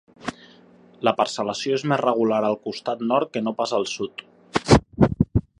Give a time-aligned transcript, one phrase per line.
[1.07, 4.29] La parcel·lació és més regular al costat nord que no pas al sud.